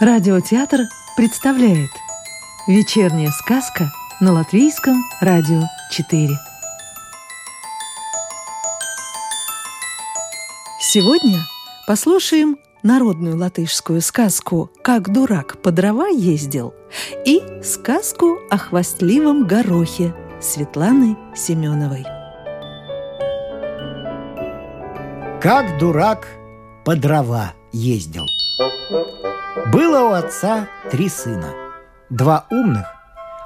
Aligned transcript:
Радиотеатр 0.00 0.82
представляет 1.16 1.90
Вечерняя 2.68 3.32
сказка 3.32 3.90
на 4.20 4.32
Латвийском 4.32 5.02
радио 5.20 5.62
4 5.90 6.38
Сегодня 10.78 11.40
послушаем 11.88 12.58
народную 12.84 13.36
латышскую 13.36 14.00
сказку 14.00 14.70
«Как 14.84 15.12
дурак 15.12 15.60
по 15.62 15.72
дрова 15.72 16.06
ездил» 16.06 16.74
и 17.26 17.42
сказку 17.64 18.38
о 18.50 18.56
хвастливом 18.56 19.48
горохе 19.48 20.14
Светланы 20.40 21.16
Семеновой. 21.34 22.04
Как 25.42 25.76
дурак 25.80 26.28
по 26.84 26.94
дрова 26.94 27.54
ездил– 27.72 28.26
было 29.66 30.08
у 30.08 30.12
отца 30.12 30.68
три 30.90 31.08
сына. 31.08 31.48
Два 32.10 32.46
умных, 32.50 32.86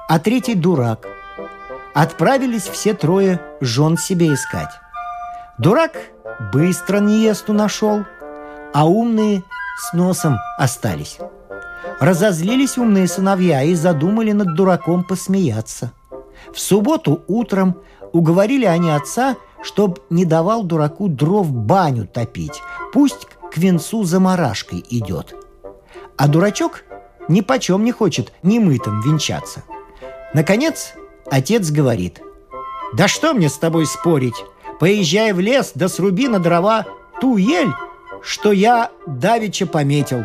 а 0.07 0.19
третий 0.19 0.55
дурак. 0.55 1.07
Отправились 1.93 2.67
все 2.67 2.93
трое 2.93 3.41
жен 3.61 3.97
себе 3.97 4.33
искать. 4.33 4.69
Дурак 5.57 5.91
быстро 6.53 6.99
невесту 6.99 7.53
нашел, 7.53 8.03
а 8.73 8.87
умные 8.87 9.43
с 9.77 9.93
носом 9.93 10.37
остались. 10.57 11.17
Разозлились 11.99 12.77
умные 12.77 13.07
сыновья 13.07 13.63
и 13.63 13.75
задумали 13.75 14.31
над 14.31 14.55
дураком 14.55 15.03
посмеяться. 15.03 15.91
В 16.53 16.59
субботу 16.59 17.23
утром 17.27 17.77
уговорили 18.11 18.65
они 18.65 18.91
отца, 18.91 19.35
чтоб 19.61 19.99
не 20.09 20.25
давал 20.25 20.63
дураку 20.63 21.07
дров 21.07 21.51
баню 21.51 22.07
топить, 22.07 22.61
пусть 22.91 23.27
к 23.51 23.57
венцу 23.57 24.03
заморашкой 24.03 24.83
идет– 24.89 25.35
а 26.17 26.27
дурачок 26.27 26.83
ни 27.27 27.41
почем 27.41 27.83
не 27.83 27.91
хочет 27.91 28.31
немытым 28.43 29.01
венчаться. 29.01 29.63
Наконец, 30.33 30.93
отец 31.29 31.69
говорит, 31.71 32.21
«Да 32.95 33.07
что 33.07 33.33
мне 33.33 33.49
с 33.49 33.57
тобой 33.57 33.85
спорить? 33.85 34.45
Поезжай 34.79 35.33
в 35.33 35.39
лес, 35.39 35.71
да 35.75 35.87
сруби 35.87 36.27
на 36.27 36.39
дрова 36.39 36.85
ту 37.21 37.37
ель, 37.37 37.71
что 38.21 38.51
я 38.51 38.91
давеча 39.05 39.65
пометил». 39.65 40.23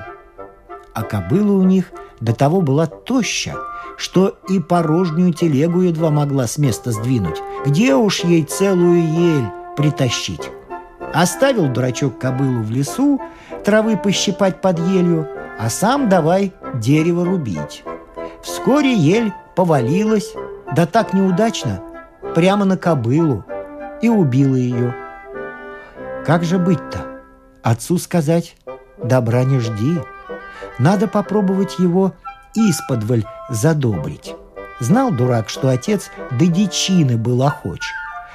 А 0.94 1.02
кобыла 1.02 1.52
у 1.52 1.62
них 1.62 1.92
до 2.20 2.34
того 2.34 2.60
была 2.60 2.86
тоща, 2.86 3.54
что 3.96 4.38
и 4.48 4.58
порожнюю 4.60 5.32
телегу 5.32 5.80
едва 5.80 6.10
могла 6.10 6.46
с 6.46 6.58
места 6.58 6.90
сдвинуть. 6.92 7.40
Где 7.66 7.94
уж 7.94 8.20
ей 8.20 8.44
целую 8.44 9.02
ель 9.02 9.48
притащить? 9.76 10.50
Оставил 11.12 11.68
дурачок 11.68 12.18
кобылу 12.18 12.62
в 12.62 12.70
лесу, 12.70 13.20
травы 13.64 13.96
пощипать 13.96 14.60
под 14.60 14.78
елью, 14.78 15.26
а 15.58 15.68
сам 15.68 16.08
давай 16.08 16.52
дерево 16.74 17.24
рубить. 17.24 17.84
Вскоре 18.42 18.94
ель 18.94 19.32
повалилась, 19.56 20.32
да 20.74 20.86
так 20.86 21.12
неудачно, 21.12 21.80
прямо 22.34 22.64
на 22.64 22.76
кобылу, 22.76 23.44
и 24.00 24.08
убила 24.08 24.54
ее. 24.54 24.94
Как 26.24 26.44
же 26.44 26.58
быть-то? 26.58 26.98
Отцу 27.62 27.98
сказать 27.98 28.56
«добра 29.02 29.44
не 29.44 29.58
жди». 29.58 30.00
Надо 30.78 31.08
попробовать 31.08 31.78
его 31.78 32.12
исподволь 32.54 33.24
задобрить. 33.50 34.34
Знал 34.80 35.10
дурак, 35.10 35.48
что 35.48 35.68
отец 35.68 36.10
до 36.30 36.46
дичины 36.46 37.16
был 37.16 37.42
охоч. 37.42 37.80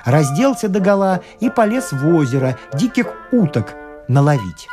Разделся 0.03 0.67
догола 0.67 1.21
и 1.39 1.49
полез 1.49 1.93
в 1.93 2.08
озеро 2.15 2.58
диких 2.73 3.08
уток 3.31 3.73
наловить. 4.09 4.67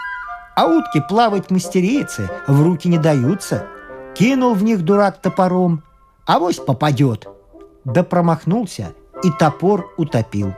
А 0.56 0.66
утки 0.66 1.00
плавать 1.00 1.50
мастерицы, 1.50 2.28
в 2.46 2.62
руки 2.62 2.88
не 2.88 2.98
даются. 2.98 3.66
Кинул 4.14 4.54
в 4.54 4.62
них 4.62 4.84
дурак 4.84 5.20
топором, 5.20 5.82
а 6.26 6.38
вось 6.38 6.58
попадет. 6.58 7.26
Да 7.84 8.02
промахнулся 8.02 8.92
и 9.22 9.30
топор 9.30 9.92
утопил. 9.96 10.54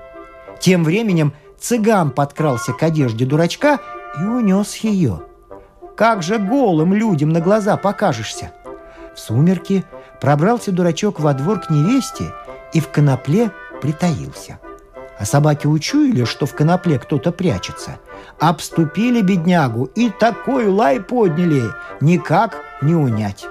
Тем 0.60 0.84
временем 0.84 1.32
цыган 1.58 2.10
подкрался 2.10 2.72
к 2.72 2.82
одежде 2.82 3.26
дурачка 3.26 3.78
и 4.20 4.24
унес 4.24 4.76
ее. 4.76 5.22
Как 5.96 6.22
же 6.22 6.38
голым 6.38 6.94
людям 6.94 7.28
на 7.28 7.40
глаза 7.40 7.76
покажешься? 7.76 8.52
В 9.14 9.20
сумерки 9.20 9.84
пробрался 10.20 10.72
дурачок 10.72 11.20
во 11.20 11.34
двор 11.34 11.60
к 11.60 11.70
невесте 11.70 12.32
и 12.72 12.80
в 12.80 12.88
конопле 12.88 13.50
притаился– 13.80 14.58
а 15.22 15.24
собаки 15.24 15.68
учуяли, 15.68 16.24
что 16.24 16.46
в 16.46 16.54
конопле 16.54 16.98
кто-то 16.98 17.30
прячется. 17.30 18.00
Обступили 18.40 19.22
беднягу 19.22 19.84
и 19.94 20.10
такой 20.10 20.66
лай 20.66 20.98
подняли, 20.98 21.62
никак 22.00 22.56
не 22.82 22.96
унять. 22.96 23.46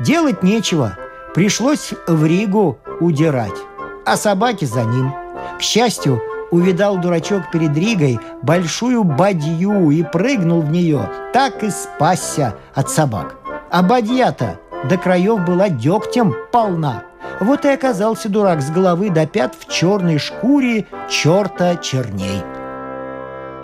Делать 0.00 0.42
нечего, 0.42 0.96
пришлось 1.34 1.92
в 2.06 2.24
Ригу 2.24 2.78
удирать, 3.00 3.58
а 4.06 4.16
собаки 4.16 4.64
за 4.64 4.84
ним. 4.84 5.12
К 5.58 5.60
счастью, 5.60 6.22
увидал 6.50 6.96
дурачок 6.96 7.50
перед 7.52 7.76
Ригой 7.76 8.18
большую 8.40 9.04
бадью 9.04 9.90
и 9.90 10.02
прыгнул 10.02 10.62
в 10.62 10.70
нее, 10.70 11.06
так 11.34 11.62
и 11.62 11.68
спасся 11.68 12.56
от 12.72 12.88
собак. 12.88 13.34
А 13.70 13.82
бадья-то 13.82 14.58
до 14.88 14.96
краев 14.96 15.44
была 15.44 15.68
дегтем 15.68 16.34
полна– 16.50 17.02
вот 17.40 17.64
и 17.64 17.68
оказался 17.68 18.28
дурак 18.28 18.62
с 18.62 18.70
головы 18.70 19.10
до 19.10 19.26
пят 19.26 19.56
в 19.58 19.72
черной 19.72 20.18
шкуре 20.18 20.86
черта 21.08 21.76
черней. 21.76 22.42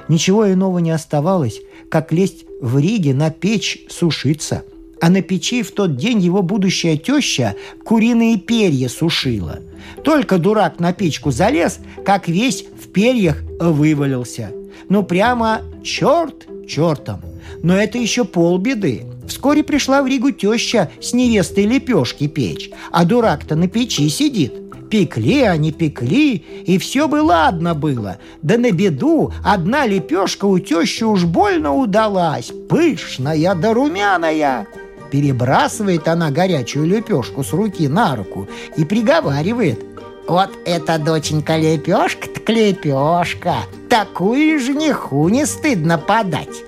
Ничего 0.09 0.51
иного 0.53 0.79
не 0.79 0.91
оставалось, 0.91 1.61
как 1.91 2.13
лезть 2.13 2.47
в 2.61 2.79
Риге 2.79 3.15
на 3.15 3.31
печь 3.31 3.87
сушиться. 3.89 4.65
А 5.01 5.11
на 5.11 5.21
печи 5.21 5.63
в 5.63 5.73
тот 5.73 5.97
день 5.97 6.21
его 6.21 6.41
будущая 6.43 6.97
теща 6.97 7.55
куриные 7.85 8.39
перья 8.39 8.89
сушила. 8.89 9.59
Только 10.03 10.39
дурак 10.39 10.81
на 10.81 10.95
печку 10.95 11.31
залез, 11.31 11.81
как 12.05 12.29
весь 12.29 12.65
в 12.65 12.89
перьях 12.89 13.43
вывалился. 13.61 14.53
Ну 14.89 15.03
прямо 15.03 15.61
черт 15.83 16.47
чертом. 16.67 17.21
Но 17.63 17.77
это 17.77 17.99
еще 17.99 18.25
полбеды. 18.25 19.05
Вскоре 19.29 19.63
пришла 19.63 20.03
в 20.03 20.07
Ригу 20.07 20.31
теща 20.31 20.91
с 21.01 21.13
невестой 21.13 21.65
лепешки 21.65 22.27
печь, 22.27 22.71
а 22.91 23.05
дурак-то 23.05 23.57
на 23.57 23.69
печи 23.69 24.09
сидит. 24.09 24.55
Пекли 24.89 25.43
они, 25.43 25.73
пекли, 25.73 26.37
и 26.37 26.79
все 26.79 27.09
бы 27.09 27.21
ладно 27.23 27.75
было. 27.75 28.19
Да 28.43 28.57
на 28.57 28.71
беду 28.71 29.33
одна 29.45 29.85
лепешка 29.87 30.45
у 30.45 30.59
тещи 30.61 31.03
уж 31.03 31.25
больно 31.25 31.75
удалась, 31.75 32.53
пышная 32.69 33.55
да 33.55 33.75
румяная. 33.75 34.69
Перебрасывает 35.11 36.07
она 36.09 36.31
горячую 36.31 36.87
лепешку 36.87 37.43
с 37.43 37.53
руки 37.53 37.89
на 37.89 38.15
руку 38.15 38.49
и 38.77 38.85
приговаривает. 38.85 39.85
Вот 40.29 40.51
эта 40.65 40.99
доченька 40.99 41.57
лепешка 41.57 42.29
так 42.29 42.49
лепешка. 42.49 43.57
Такую 43.89 44.59
жениху 44.59 45.29
не 45.29 45.47
стыдно 45.47 45.99
подать. 45.99 46.65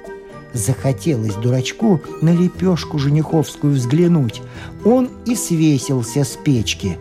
Захотелось 0.52 1.34
дурачку 1.34 2.00
на 2.22 2.30
лепешку 2.30 2.98
жениховскую 2.98 3.74
взглянуть. 3.74 4.42
Он 4.84 5.08
и 5.26 5.34
свесился 5.34 6.24
с 6.24 6.36
печки. 6.36 6.98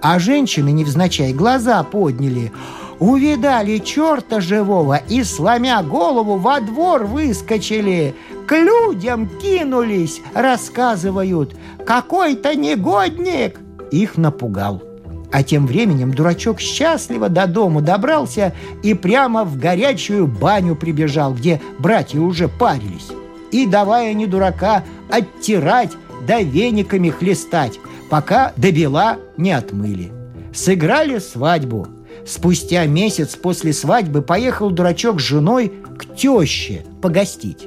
А 0.00 0.18
женщины, 0.18 0.70
невзначай, 0.70 1.32
глаза 1.32 1.82
подняли. 1.82 2.52
Увидали 2.98 3.78
черта 3.78 4.40
живого 4.40 4.96
и, 4.96 5.22
сломя 5.22 5.82
голову, 5.82 6.36
во 6.36 6.60
двор 6.60 7.04
выскочили. 7.04 8.14
К 8.46 8.56
людям 8.56 9.28
кинулись, 9.40 10.20
рассказывают. 10.34 11.54
Какой-то 11.86 12.56
негодник 12.56 13.60
их 13.92 14.16
напугал. 14.16 14.82
А 15.30 15.42
тем 15.42 15.66
временем 15.66 16.12
дурачок 16.12 16.60
счастливо 16.60 17.28
до 17.28 17.46
дому 17.46 17.82
добрался 17.82 18.54
и 18.82 18.94
прямо 18.94 19.44
в 19.44 19.58
горячую 19.58 20.26
баню 20.26 20.74
прибежал, 20.74 21.34
где 21.34 21.60
братья 21.78 22.20
уже 22.20 22.48
парились. 22.48 23.08
И 23.52 23.66
давая 23.66 24.14
не 24.14 24.26
дурака 24.26 24.84
оттирать 25.10 25.92
да 26.26 26.40
вениками 26.40 27.10
хлестать, 27.10 27.78
пока 28.10 28.52
до 28.56 28.72
бела 28.72 29.18
не 29.36 29.52
отмыли. 29.52 30.12
Сыграли 30.54 31.18
свадьбу. 31.18 31.88
Спустя 32.26 32.84
месяц 32.86 33.36
после 33.36 33.72
свадьбы 33.72 34.22
поехал 34.22 34.70
дурачок 34.70 35.20
с 35.20 35.24
женой 35.24 35.72
к 35.98 36.16
теще 36.16 36.84
погостить. 37.00 37.66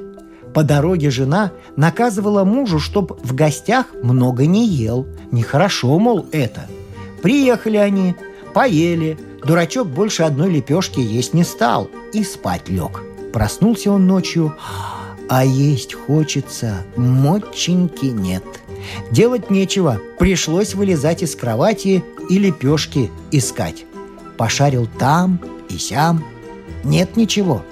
По 0.53 0.63
дороге 0.63 1.09
жена 1.09 1.51
наказывала 1.77 2.43
мужу, 2.43 2.79
чтоб 2.79 3.19
в 3.23 3.33
гостях 3.33 3.85
много 4.03 4.45
не 4.45 4.67
ел. 4.67 5.07
Нехорошо, 5.31 5.97
мол, 5.97 6.25
это– 6.31 6.67
Приехали 7.21 7.77
они, 7.77 8.15
поели. 8.53 9.17
Дурачок 9.45 9.87
больше 9.87 10.23
одной 10.23 10.51
лепешки 10.51 10.99
есть 10.99 11.33
не 11.33 11.43
стал 11.43 11.89
и 12.13 12.23
спать 12.23 12.69
лег. 12.69 13.01
Проснулся 13.33 13.91
он 13.91 14.07
ночью, 14.07 14.55
а 15.29 15.45
есть 15.45 15.93
хочется, 15.93 16.83
моченьки 16.95 18.07
нет. 18.07 18.43
Делать 19.11 19.49
нечего, 19.49 19.99
пришлось 20.19 20.73
вылезать 20.75 21.23
из 21.23 21.35
кровати 21.35 22.03
и 22.29 22.37
лепешки 22.37 23.09
искать. 23.31 23.85
Пошарил 24.37 24.87
там 24.99 25.39
и 25.69 25.77
сям, 25.77 26.23
нет 26.83 27.15
ничего. 27.15 27.63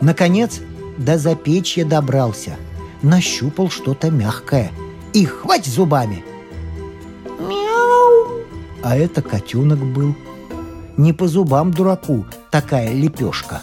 Наконец, 0.00 0.60
до 0.98 1.18
запечья 1.18 1.84
добрался, 1.84 2.56
нащупал 3.02 3.70
что-то 3.70 4.10
мягкое 4.10 4.72
и 5.12 5.24
хвать 5.24 5.66
зубами. 5.66 6.24
А 8.84 8.96
это 8.96 9.22
котенок 9.22 9.78
был. 9.78 10.14
Не 10.98 11.14
по 11.14 11.26
зубам 11.26 11.72
дураку 11.72 12.26
такая 12.50 12.92
лепешка. 12.92 13.62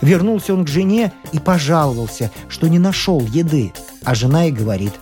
Вернулся 0.00 0.54
он 0.54 0.64
к 0.64 0.68
жене 0.68 1.12
и 1.30 1.38
пожаловался, 1.38 2.30
что 2.48 2.68
не 2.68 2.78
нашел 2.78 3.20
еды. 3.20 3.72
А 4.02 4.14
жена 4.14 4.46
и 4.46 4.50
говорит, 4.50 4.94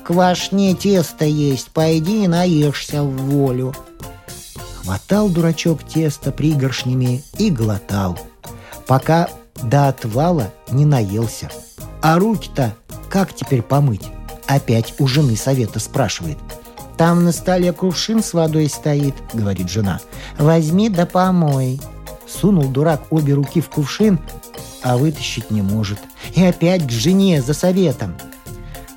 «В 0.00 0.02
квашне 0.04 0.74
тесто 0.74 1.24
есть, 1.24 1.70
пойди 1.70 2.24
и 2.24 2.28
наешься 2.28 3.04
в 3.04 3.12
волю». 3.12 3.72
Хватал 4.82 5.28
дурачок 5.30 5.84
тесто 5.84 6.32
пригоршнями 6.32 7.22
и 7.38 7.50
глотал, 7.50 8.18
пока 8.86 9.30
до 9.62 9.88
отвала 9.88 10.50
не 10.72 10.84
наелся. 10.84 11.50
А 12.02 12.18
руки-то 12.18 12.74
как 13.08 13.32
теперь 13.32 13.62
помыть? 13.62 14.02
Опять 14.46 14.94
у 14.98 15.06
жены 15.06 15.36
совета 15.36 15.78
спрашивает. 15.78 16.36
«Там 16.96 17.24
на 17.24 17.32
столе 17.32 17.72
кувшин 17.72 18.22
с 18.22 18.32
водой 18.34 18.68
стоит»,— 18.68 19.14
говорит 19.32 19.68
жена. 19.68 20.00
«Возьми 20.38 20.88
да 20.88 21.06
помой». 21.06 21.80
Сунул 22.26 22.68
дурак 22.68 23.02
обе 23.10 23.34
руки 23.34 23.60
в 23.60 23.68
кувшин, 23.68 24.18
а 24.82 24.96
вытащить 24.96 25.50
не 25.50 25.62
может. 25.62 25.98
И 26.34 26.44
опять 26.44 26.86
к 26.86 26.90
жене 26.90 27.42
за 27.42 27.52
советом. 27.54 28.14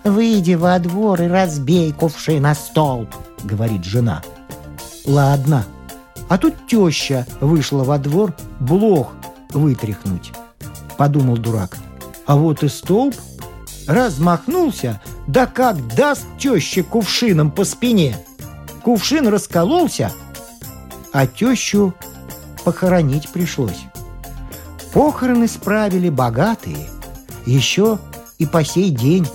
«Выйди 0.03 0.53
во 0.53 0.79
двор 0.79 1.21
и 1.21 1.27
разбей 1.27 1.91
кувшин 1.91 2.43
на 2.43 2.55
стол»,— 2.55 3.07
говорит 3.43 3.83
жена. 3.83 4.21
«Ладно», 5.05 5.65
а 6.29 6.37
тут 6.37 6.67
теща 6.67 7.25
вышла 7.39 7.83
во 7.83 7.97
двор 7.97 8.33
блох 8.59 9.13
вытряхнуть. 9.51 10.33
Подумал 10.97 11.37
дурак. 11.37 11.77
А 12.25 12.35
вот 12.35 12.63
и 12.63 12.67
столб 12.67 13.15
размахнулся, 13.87 15.01
да 15.27 15.45
как 15.45 15.95
даст 15.95 16.25
теще 16.39 16.83
кувшином 16.83 17.51
по 17.51 17.65
спине. 17.65 18.17
Кувшин 18.83 19.27
раскололся, 19.27 20.11
а 21.13 21.27
тещу 21.27 21.93
похоронить 22.63 23.29
пришлось. 23.29 23.85
Похороны 24.93 25.47
справили 25.47 26.09
богатые. 26.09 26.89
Еще 27.45 27.99
и 28.39 28.45
по 28.45 28.63
сей 28.63 28.89
день 28.89 29.27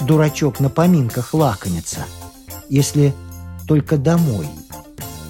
дурачок 0.00 0.60
на 0.60 0.68
поминках 0.68 1.34
лакомится, 1.34 2.00
если 2.68 3.14
только 3.66 3.96
домой– 3.96 4.48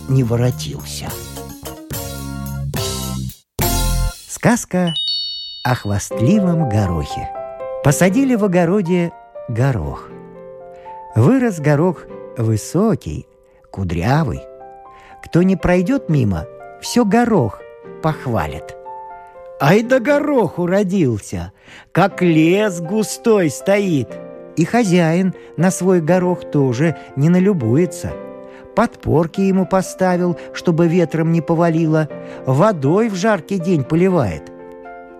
не 0.09 0.23
воротился. 0.23 1.09
Сказка 4.29 4.95
о 5.65 5.75
хвастливом 5.75 6.69
горохе. 6.69 7.31
Посадили 7.83 8.35
в 8.35 8.45
огороде 8.45 9.13
горох. 9.49 10.11
Вырос 11.15 11.61
горох 11.61 12.05
высокий, 12.37 13.27
кудрявый. 13.71 14.41
Кто 15.25 15.43
не 15.43 15.57
пройдет 15.57 16.09
мимо, 16.09 16.47
все 16.81 17.05
горох 17.05 17.61
похвалит. 18.03 18.77
Ай 19.61 19.83
да 19.83 20.01
гороху 20.01 20.67
родился, 20.67 21.53
как 21.93 22.23
лес 22.23 22.81
густой 22.81 23.51
стоит. 23.51 24.09
И 24.57 24.65
хозяин 24.65 25.35
на 25.57 25.71
свой 25.71 26.01
горох 26.01 26.51
тоже 26.51 26.97
не 27.17 27.29
налюбуется– 27.29 28.13
подпорки 28.77 29.41
ему 29.41 29.67
поставил, 29.67 30.39
чтобы 30.53 30.87
ветром 30.87 31.33
не 31.33 31.41
повалило, 31.41 32.09
водой 32.45 33.09
в 33.09 33.17
жаркий 33.17 33.59
день 33.59 33.83
поливает. 33.83 34.53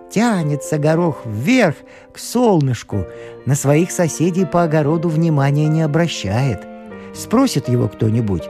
Тянется 0.09 0.77
горох 0.77 1.23
вверх, 1.25 1.75
к 2.13 2.19
солнышку, 2.19 3.05
на 3.45 3.55
своих 3.55 3.91
соседей 3.91 4.45
по 4.45 4.63
огороду 4.63 5.09
внимания 5.09 5.67
не 5.67 5.81
обращает. 5.81 6.65
Спросит 7.13 7.67
его 7.67 7.87
кто-нибудь. 7.87 8.43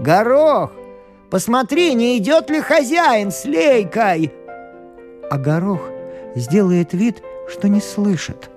«Горох, 0.00 0.72
посмотри, 1.30 1.94
не 1.94 2.18
идет 2.18 2.50
ли 2.50 2.60
хозяин 2.60 3.30
с 3.30 3.44
лейкой?» 3.44 4.32
А 5.30 5.38
горох 5.38 5.82
сделает 6.34 6.92
вид, 6.92 7.22
что 7.48 7.68
не 7.68 7.80
слышит. 7.80 8.50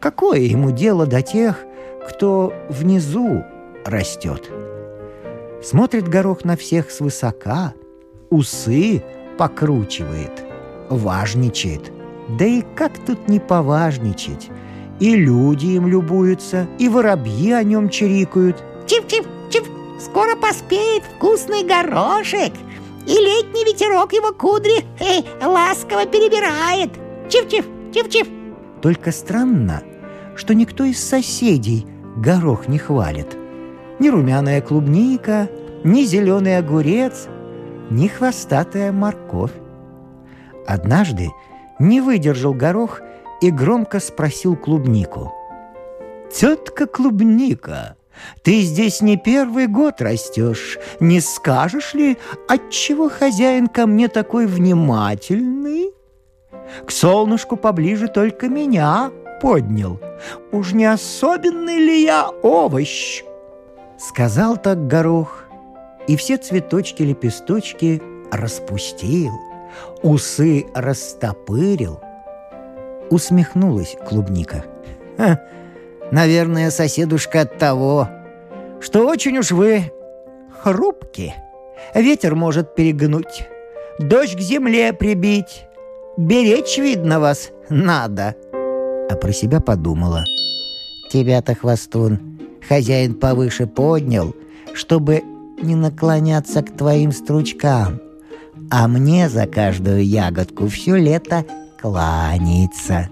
Какое 0.00 0.40
ему 0.40 0.70
дело 0.70 1.06
до 1.06 1.22
тех, 1.22 1.64
кто 2.08 2.52
внизу 2.68 3.44
растет?» 3.84 4.50
Смотрит 5.62 6.08
горох 6.08 6.44
на 6.44 6.56
всех 6.56 6.90
свысока, 6.90 7.74
усы 8.30 9.02
покручивает, 9.36 10.44
важничает. 10.90 11.92
Да 12.38 12.44
и 12.44 12.62
как 12.74 12.92
тут 13.06 13.28
не 13.28 13.40
поважничать? 13.40 14.50
И 15.00 15.14
люди 15.14 15.66
им 15.66 15.86
любуются, 15.86 16.66
и 16.78 16.88
воробьи 16.88 17.52
о 17.52 17.62
нем 17.62 17.88
чирикают. 17.88 18.62
Чип-чип-чип, 18.86 19.64
скоро 20.00 20.34
поспеет 20.36 21.04
вкусный 21.16 21.64
горошек, 21.64 22.52
и 23.06 23.12
летний 23.12 23.64
ветерок 23.64 24.12
его 24.12 24.32
кудри 24.32 24.84
э, 25.00 25.22
ласково 25.46 26.06
перебирает. 26.06 26.90
Чип-чип, 27.28 27.64
чип-чип. 27.92 28.28
Только 28.82 29.12
странно, 29.12 29.82
что 30.36 30.54
никто 30.54 30.84
из 30.84 31.02
соседей 31.02 31.86
горох 32.16 32.68
не 32.68 32.78
хвалит 32.78 33.38
ни 33.98 34.08
румяная 34.08 34.60
клубника, 34.60 35.48
ни 35.84 36.04
зеленый 36.04 36.58
огурец, 36.58 37.28
ни 37.90 38.06
хвостатая 38.08 38.92
морковь. 38.92 39.52
Однажды 40.68 41.30
не 41.78 42.02
выдержал 42.02 42.52
горох 42.52 43.00
и 43.40 43.50
громко 43.50 44.00
спросил 44.00 44.54
клубнику. 44.54 45.32
«Тетка 46.30 46.86
клубника, 46.86 47.96
ты 48.42 48.60
здесь 48.60 49.00
не 49.00 49.16
первый 49.16 49.66
год 49.66 50.02
растешь. 50.02 50.78
Не 51.00 51.22
скажешь 51.22 51.94
ли, 51.94 52.18
отчего 52.48 53.08
хозяин 53.08 53.68
ко 53.68 53.86
мне 53.86 54.08
такой 54.08 54.46
внимательный? 54.46 55.94
К 56.84 56.90
солнышку 56.90 57.56
поближе 57.56 58.08
только 58.08 58.50
меня 58.50 59.10
поднял. 59.40 59.98
Уж 60.52 60.74
не 60.74 60.84
особенный 60.84 61.78
ли 61.78 62.02
я 62.02 62.28
овощ?» 62.42 63.24
Сказал 63.98 64.58
так 64.58 64.86
горох, 64.86 65.46
и 66.06 66.16
все 66.16 66.36
цветочки-лепесточки 66.36 68.02
распустил, 68.30 69.32
усы 70.02 70.66
растопырил. 70.74 72.00
Усмехнулась 73.10 73.96
клубника. 74.06 74.64
Ха, 75.16 75.40
наверное, 76.10 76.70
соседушка 76.70 77.42
от 77.42 77.58
того, 77.58 78.08
что 78.80 79.06
очень 79.06 79.38
уж 79.38 79.50
вы 79.50 79.92
хрупки. 80.62 81.34
Ветер 81.94 82.34
может 82.34 82.74
перегнуть, 82.74 83.48
дождь 83.98 84.36
к 84.36 84.40
земле 84.40 84.92
прибить. 84.92 85.66
Беречь, 86.16 86.78
видно, 86.78 87.20
вас 87.20 87.50
надо. 87.68 88.34
А 89.10 89.14
про 89.16 89.32
себя 89.32 89.60
подумала. 89.60 90.24
Тебя-то, 91.10 91.54
хвостун, 91.54 92.38
хозяин 92.68 93.14
повыше 93.14 93.66
поднял, 93.66 94.34
чтобы 94.74 95.22
не 95.62 95.74
наклоняться 95.74 96.62
к 96.62 96.76
твоим 96.76 97.12
стручкам, 97.12 98.00
а 98.70 98.88
мне 98.88 99.28
за 99.28 99.46
каждую 99.46 100.04
ягодку 100.04 100.68
все 100.68 100.96
лето 100.96 101.44
кланяется. 101.80 103.08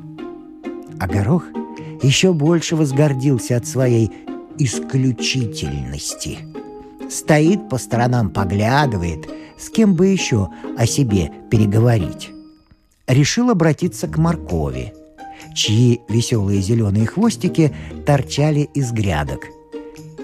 А 0.99 1.07
горох 1.07 1.45
еще 2.03 2.33
больше 2.33 2.77
возгордился 2.77 3.57
от 3.57 3.67
своей 3.67 4.11
исключительности. 4.59 6.39
Стоит 7.11 7.69
по 7.69 7.79
сторонам, 7.79 8.31
поглядывает, 8.31 9.29
с 9.59 9.71
кем 9.71 9.95
бы 9.95 10.09
еще 10.09 10.49
о 10.77 10.87
себе 10.87 11.31
переговорить. 11.51 12.31
Решил 13.07 13.51
обратиться 13.51 14.09
к 14.09 14.19
моркови– 14.19 14.93
чьи 15.57 16.01
веселые 16.09 16.61
зеленые 16.61 17.07
хвостики 17.07 17.75
торчали 18.05 18.69
из 18.75 18.93
грядок. 18.93 19.47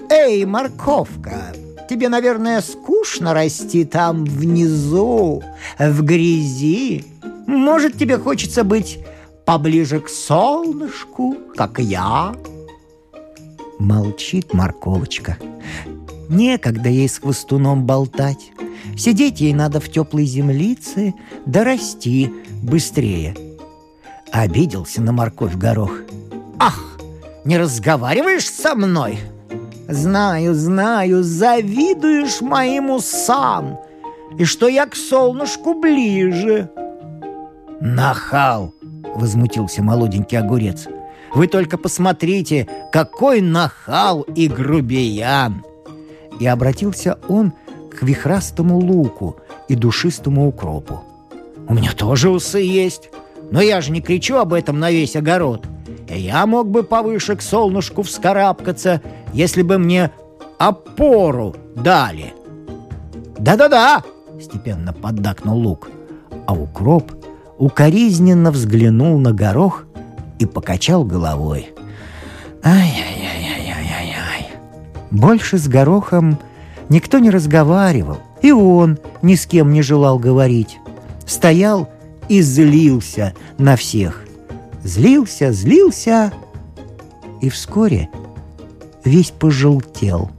«Эй, 0.09 0.45
морковка, 0.45 1.53
тебе, 1.87 2.09
наверное, 2.09 2.61
скучно 2.61 3.33
расти 3.33 3.85
там 3.85 4.25
внизу, 4.25 5.43
в 5.79 6.01
грязи. 6.03 7.05
Может, 7.47 7.97
тебе 7.97 8.17
хочется 8.17 8.63
быть 8.63 8.99
поближе 9.45 9.99
к 9.99 10.09
солнышку, 10.09 11.35
как 11.55 11.79
я?» 11.79 12.35
Молчит 13.79 14.53
морковочка. 14.53 15.37
Некогда 16.29 16.89
ей 16.89 17.09
с 17.09 17.19
хвостуном 17.19 17.85
болтать. 17.85 18.51
Сидеть 18.97 19.41
ей 19.41 19.53
надо 19.53 19.79
в 19.79 19.89
теплой 19.89 20.25
землице, 20.25 21.13
да 21.45 21.63
расти 21.63 22.31
быстрее– 22.61 23.35
Обиделся 24.33 24.99
на 24.99 25.11
морковь 25.11 25.55
горох. 25.55 25.91
«Ах, 26.57 26.97
не 27.45 27.55
разговариваешь 27.55 28.49
со 28.49 28.73
мной?» 28.73 29.19
«Знаю, 29.87 30.53
знаю, 30.53 31.23
завидуешь 31.23 32.41
моим 32.41 32.89
усам, 32.89 33.79
и 34.37 34.45
что 34.45 34.67
я 34.67 34.85
к 34.85 34.95
солнышку 34.95 35.73
ближе». 35.73 36.69
«Нахал!»— 37.81 38.73
возмутился 39.15 39.83
молоденький 39.83 40.37
огурец. 40.37 40.87
Вы 41.33 41.47
только 41.47 41.77
посмотрите, 41.77 42.67
какой 42.91 43.41
нахал 43.41 44.21
и 44.21 44.47
грубиян!» 44.47 45.63
И 46.39 46.45
обратился 46.45 47.17
он 47.27 47.53
к 47.91 48.03
вихрастому 48.03 48.77
луку 48.77 49.37
и 49.67 49.75
душистому 49.75 50.47
укропу. 50.47 51.03
«У 51.67 51.73
меня 51.73 51.91
тоже 51.93 52.29
усы 52.29 52.59
есть, 52.59 53.09
но 53.51 53.61
я 53.61 53.81
же 53.81 53.91
не 53.91 54.01
кричу 54.01 54.37
об 54.37 54.53
этом 54.53 54.79
на 54.79 54.91
весь 54.91 55.15
огород. 55.15 55.65
Я 56.07 56.45
мог 56.45 56.69
бы 56.69 56.83
повыше 56.83 57.35
к 57.35 57.41
солнышку 57.41 58.03
вскарабкаться, 58.03 59.01
если 59.33 59.61
бы 59.61 59.77
мне 59.77 60.11
опору 60.57 61.55
дали». 61.75 62.33
«Да-да-да!»— 63.37 64.03
степенно 64.41 64.93
поддакнул 64.93 65.57
лук. 65.57 65.89
А 66.47 66.53
укроп 66.53 67.11
укоризненно 67.57 68.51
взглянул 68.51 69.19
на 69.19 69.33
горох 69.33 69.85
и 70.39 70.45
покачал 70.45 71.03
головой. 71.03 71.69
«Ай-яй-яй-яй-яй-яй!» 72.63 74.47
Больше 75.11 75.57
с 75.57 75.67
горохом 75.67 76.39
никто 76.89 77.19
не 77.19 77.29
разговаривал, 77.29 78.19
и 78.41 78.51
он 78.51 78.99
ни 79.21 79.35
с 79.35 79.45
кем 79.45 79.71
не 79.71 79.81
желал 79.81 80.19
говорить. 80.19 80.79
Стоял 81.25 81.89
и 82.29 82.41
злился 82.41 83.33
на 83.57 83.75
всех. 83.75 84.25
Злился, 84.83 85.51
злился, 85.53 86.33
и 87.41 87.49
вскоре 87.49 88.09
весь 89.03 89.31
пожелтел. 89.31 90.31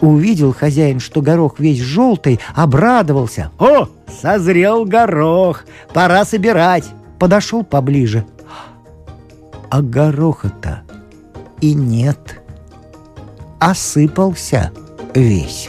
Увидел 0.00 0.54
хозяин, 0.54 0.98
что 0.98 1.20
горох 1.20 1.58
весь 1.58 1.80
желтый, 1.80 2.40
обрадовался. 2.54 3.50
«О, 3.58 3.88
созрел 4.08 4.84
горох! 4.84 5.64
Пора 5.92 6.24
собирать!» 6.24 6.84
Подошел 7.18 7.64
поближе. 7.64 8.24
А 9.70 9.82
гороха-то 9.82 10.82
и 11.60 11.74
нет. 11.74 12.42
Осыпался 13.60 14.72
весь. 15.14 15.68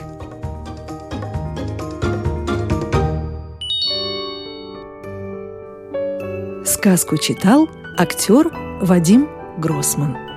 Сказку 6.65 7.17
читал 7.17 7.67
актер 7.97 8.49
Вадим 8.81 9.27
Гросман. 9.57 10.30